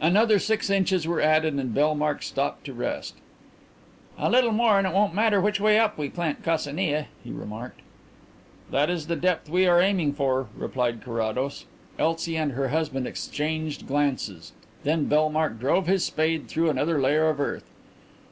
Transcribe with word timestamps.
Another 0.00 0.38
six 0.38 0.70
inches 0.70 1.08
were 1.08 1.20
added 1.20 1.54
and 1.54 1.74
Bellmark 1.74 2.22
stopped 2.22 2.64
to 2.66 2.72
rest. 2.72 3.16
"A 4.16 4.30
little 4.30 4.52
more 4.52 4.78
and 4.78 4.86
it 4.86 4.92
won't 4.92 5.12
matter 5.12 5.40
which 5.40 5.58
way 5.60 5.76
up 5.76 5.98
we 5.98 6.08
plant 6.08 6.44
Coccinea," 6.44 7.06
he 7.24 7.32
remarked. 7.32 7.80
"That 8.70 8.88
is 8.88 9.08
the 9.08 9.16
depth 9.16 9.50
we 9.50 9.66
are 9.66 9.82
aiming 9.82 10.12
for," 10.12 10.46
replied 10.56 11.02
Carrados. 11.04 11.66
Elsie 11.98 12.36
and 12.36 12.52
her 12.52 12.68
husband 12.68 13.08
exchanged 13.08 13.88
glances. 13.88 14.52
Then 14.84 15.06
Bellmark 15.08 15.58
drove 15.58 15.88
his 15.88 16.04
spade 16.04 16.46
through 16.46 16.70
another 16.70 17.00
layer 17.00 17.28
of 17.28 17.40
earth. 17.40 17.68